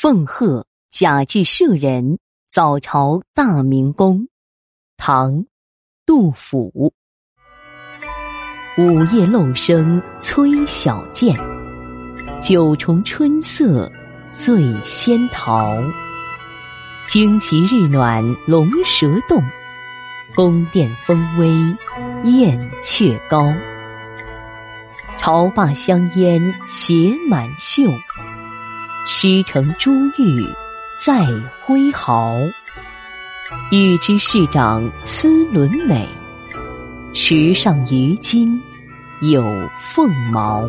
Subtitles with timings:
[0.00, 2.18] 奉贺贾至舍人
[2.48, 4.28] 早朝大明宫，
[4.96, 5.44] 唐，
[6.06, 6.94] 杜甫。
[8.78, 11.36] 午夜漏声催晓见，
[12.40, 13.92] 九重春色
[14.32, 15.70] 醉仙桃。
[17.06, 19.44] 旌旗日暖龙蛇动，
[20.34, 21.46] 宫殿风微
[22.24, 23.52] 燕雀高。
[25.18, 27.82] 朝罢香烟携满袖，
[29.04, 30.46] 须成珠玉
[30.98, 31.26] 再
[31.60, 32.34] 挥毫。
[33.70, 36.06] 欲知市长丝纶美，
[37.12, 38.60] 池上鱼金
[39.22, 39.42] 有
[39.76, 40.62] 凤毛。